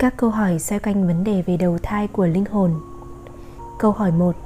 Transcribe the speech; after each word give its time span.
Các 0.00 0.16
câu 0.16 0.30
hỏi 0.30 0.58
xoay 0.58 0.78
quanh 0.78 1.06
vấn 1.06 1.24
đề 1.24 1.42
về 1.42 1.56
đầu 1.56 1.78
thai 1.82 2.08
của 2.08 2.26
linh 2.26 2.44
hồn. 2.44 2.70
Câu 3.78 3.92
hỏi 3.92 4.12
1. 4.12 4.36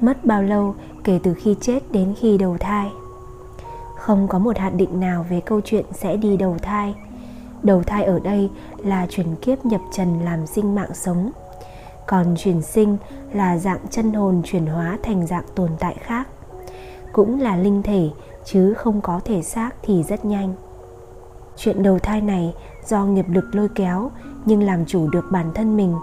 Mất 0.00 0.24
bao 0.24 0.42
lâu 0.42 0.74
kể 1.04 1.20
từ 1.22 1.34
khi 1.34 1.56
chết 1.60 1.92
đến 1.92 2.14
khi 2.20 2.38
đầu 2.38 2.56
thai? 2.60 2.90
Không 3.96 4.28
có 4.28 4.38
một 4.38 4.58
hạn 4.58 4.76
định 4.76 5.00
nào 5.00 5.26
về 5.30 5.40
câu 5.40 5.60
chuyện 5.64 5.84
sẽ 5.92 6.16
đi 6.16 6.36
đầu 6.36 6.56
thai. 6.62 6.94
Đầu 7.62 7.82
thai 7.82 8.04
ở 8.04 8.18
đây 8.18 8.50
là 8.78 9.06
chuyển 9.10 9.36
kiếp 9.36 9.66
nhập 9.66 9.80
trần 9.92 10.20
làm 10.20 10.46
sinh 10.46 10.74
mạng 10.74 10.94
sống. 10.94 11.30
Còn 12.06 12.34
chuyển 12.38 12.62
sinh 12.62 12.96
là 13.32 13.58
dạng 13.58 13.88
chân 13.90 14.12
hồn 14.12 14.42
chuyển 14.44 14.66
hóa 14.66 14.98
thành 15.02 15.26
dạng 15.26 15.44
tồn 15.54 15.70
tại 15.78 15.96
khác. 16.00 16.28
Cũng 17.12 17.40
là 17.40 17.56
linh 17.56 17.82
thể, 17.82 18.10
chứ 18.44 18.74
không 18.74 19.00
có 19.00 19.20
thể 19.24 19.42
xác 19.42 19.70
thì 19.82 20.02
rất 20.02 20.24
nhanh. 20.24 20.54
Chuyện 21.56 21.82
đầu 21.82 21.98
thai 21.98 22.20
này 22.20 22.54
do 22.86 23.04
nghiệp 23.04 23.26
lực 23.28 23.44
lôi 23.54 23.68
kéo 23.74 24.10
nhưng 24.44 24.62
làm 24.62 24.86
chủ 24.86 25.08
được 25.10 25.24
bản 25.30 25.50
thân 25.54 25.76
mình, 25.76 25.94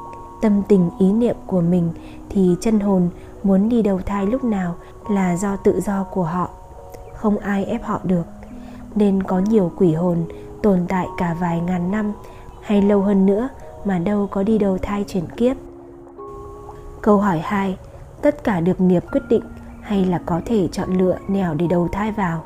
tâm 0.42 0.62
tình, 0.68 0.90
ý 1.00 1.12
niệm 1.12 1.36
của 1.46 1.62
mình, 1.62 1.90
thì 2.30 2.56
chân 2.62 2.80
hồn 2.80 3.10
muốn 3.44 3.70
đi 3.70 3.82
đầu 3.82 4.00
thai 4.06 4.26
lúc 4.26 4.44
nào 4.44 4.76
là 5.10 5.38
do 5.38 5.56
tự 5.56 5.82
do 5.82 6.04
của 6.04 6.24
họ. 6.24 6.50
Không 7.16 7.38
ai 7.38 7.66
ép 7.66 7.84
họ 7.84 8.00
được. 8.04 8.24
Nên 8.96 9.24
có 9.24 9.40
nhiều 9.40 9.72
quỷ 9.78 9.94
hồn 9.94 10.18
tồn 10.64 10.86
tại 10.88 11.08
cả 11.18 11.36
vài 11.40 11.62
ngàn 11.62 11.92
năm, 11.92 12.14
hay 12.62 12.82
lâu 12.82 13.02
hơn 13.02 13.26
nữa 13.26 13.50
mà 13.86 14.00
đâu 14.00 14.28
có 14.32 14.44
đi 14.44 14.58
đầu 14.58 14.78
thai 14.78 15.06
chuyển 15.08 15.26
kiếp. 15.38 15.58
Câu 17.02 17.18
hỏi 17.18 17.40
2 17.40 17.78
tất 18.22 18.44
cả 18.44 18.60
được 18.60 18.82
nghiệp 18.82 19.04
quyết 19.12 19.22
định 19.30 19.44
hay 19.82 20.06
là 20.06 20.22
có 20.26 20.42
thể 20.46 20.68
chọn 20.72 20.98
lựa 20.98 21.18
nẻo 21.28 21.54
để 21.54 21.68
đầu 21.68 21.88
thai 21.92 22.12
vào? 22.12 22.44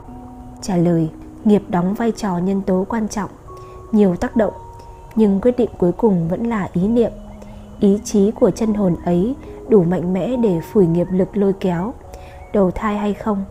Trả 0.62 0.78
lời, 0.78 1.10
nghiệp 1.44 1.64
đóng 1.70 1.94
vai 1.94 2.12
trò 2.12 2.38
nhân 2.38 2.62
tố 2.62 2.86
quan 2.90 3.08
trọng, 3.08 3.30
nhiều 3.92 4.16
tác 4.16 4.36
động 4.36 4.54
nhưng 5.16 5.40
quyết 5.42 5.58
định 5.58 5.70
cuối 5.78 5.92
cùng 5.92 6.28
vẫn 6.28 6.48
là 6.48 6.70
ý 6.74 6.88
niệm. 6.88 7.12
Ý 7.80 8.00
chí 8.04 8.32
của 8.32 8.52
chân 8.52 8.74
hồn 8.74 8.96
ấy 9.06 9.36
đủ 9.70 9.84
mạnh 9.84 10.14
mẽ 10.14 10.38
để 10.38 10.62
phủi 10.62 10.88
nghiệp 10.88 11.08
lực 11.12 11.38
lôi 11.38 11.54
kéo. 11.54 11.94
Đầu 12.54 12.72
thai 12.72 12.98
hay 12.98 13.14
không, 13.14 13.46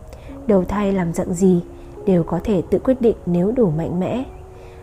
đầu 0.47 0.65
thai 0.65 0.93
làm 0.93 1.13
dạng 1.13 1.33
gì 1.33 1.61
đều 2.05 2.23
có 2.23 2.39
thể 2.43 2.61
tự 2.69 2.79
quyết 2.79 3.01
định 3.01 3.15
nếu 3.25 3.51
đủ 3.51 3.69
mạnh 3.77 3.99
mẽ. 3.99 4.23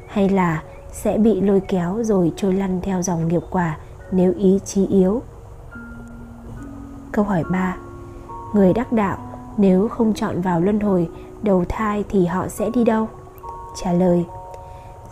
Hay 0.06 0.28
là 0.28 0.62
sẽ 0.92 1.18
bị 1.18 1.40
lôi 1.40 1.60
kéo 1.60 2.02
rồi 2.02 2.32
trôi 2.36 2.52
lăn 2.52 2.80
theo 2.82 3.02
dòng 3.02 3.28
nghiệp 3.28 3.42
quả 3.50 3.76
nếu 4.12 4.32
ý 4.38 4.60
chí 4.64 4.86
yếu? 4.86 5.22
Câu 7.12 7.24
hỏi 7.24 7.44
3 7.50 7.76
người 8.54 8.72
đắc 8.72 8.92
đạo 8.92 9.18
nếu 9.56 9.88
không 9.88 10.14
chọn 10.14 10.40
vào 10.40 10.60
luân 10.60 10.80
hồi, 10.80 11.08
đầu 11.42 11.64
thai 11.68 12.04
thì 12.08 12.26
họ 12.26 12.48
sẽ 12.48 12.70
đi 12.74 12.84
đâu? 12.84 13.08
Trả 13.82 13.92
lời 13.92 14.24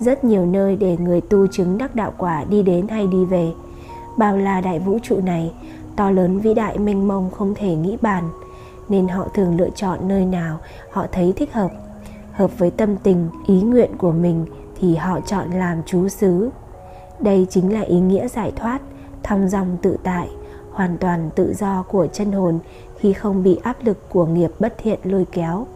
rất 0.01 0.25
nhiều 0.25 0.47
nơi 0.47 0.77
để 0.77 0.97
người 0.97 1.21
tu 1.21 1.47
chứng 1.47 1.79
đắc 1.79 1.95
đạo 1.95 2.13
quả 2.19 2.45
đi 2.45 2.63
đến 2.63 2.89
hay 2.89 3.07
đi 3.07 3.25
về. 3.25 3.53
Bao 4.19 4.37
la 4.37 4.61
đại 4.61 4.79
vũ 4.79 4.99
trụ 5.03 5.21
này, 5.21 5.53
to 5.97 6.11
lớn 6.11 6.39
vĩ 6.39 6.55
đại 6.55 6.79
mênh 6.79 7.09
mông 7.09 7.31
không 7.31 7.55
thể 7.55 7.75
nghĩ 7.75 7.97
bàn, 8.01 8.25
nên 8.89 9.09
họ 9.09 9.29
thường 9.35 9.57
lựa 9.57 9.71
chọn 9.71 10.09
nơi 10.09 10.25
nào 10.25 10.59
họ 10.91 11.07
thấy 11.13 11.33
thích 11.37 11.53
hợp. 11.53 11.71
Hợp 12.33 12.59
với 12.59 12.71
tâm 12.71 12.97
tình, 12.97 13.29
ý 13.47 13.63
nguyện 13.63 13.91
của 13.99 14.13
mình 14.13 14.47
thì 14.81 14.97
họ 14.97 15.21
chọn 15.21 15.51
làm 15.51 15.83
chú 15.87 16.09
xứ. 16.09 16.51
Đây 17.21 17.47
chính 17.51 17.73
là 17.73 17.81
ý 17.81 18.01
nghĩa 18.01 18.29
giải 18.29 18.53
thoát, 18.57 18.81
thong 19.23 19.49
dong 19.49 19.77
tự 19.83 19.97
tại, 20.03 20.29
hoàn 20.71 20.99
toàn 20.99 21.31
tự 21.35 21.55
do 21.55 21.85
của 21.89 22.07
chân 22.07 22.33
hồn 22.33 22.59
khi 22.97 23.13
không 23.13 23.43
bị 23.43 23.59
áp 23.63 23.77
lực 23.83 24.09
của 24.11 24.27
nghiệp 24.27 24.51
bất 24.59 24.75
thiện 24.79 24.99
lôi 25.05 25.27
kéo. 25.33 25.67